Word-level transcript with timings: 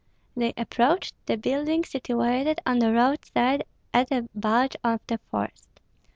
They 0.35 0.51
approached 0.57 1.13
the 1.27 1.37
building 1.37 1.83
situated 1.83 2.59
on 2.65 2.79
the 2.79 2.91
roadside 2.91 3.65
at 3.93 4.11
a 4.11 4.27
bulge 4.33 4.75
of 4.83 4.99
the 5.05 5.19
forest. 5.29 5.79